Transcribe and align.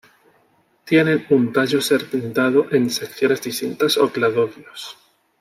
Tienen 0.83 1.27
un 1.29 1.53
tallo 1.53 1.79
segmentado 1.79 2.65
en 2.71 2.89
secciones 2.89 3.39
distintas 3.39 3.97
o 3.97 4.11
cladodios. 4.11 4.97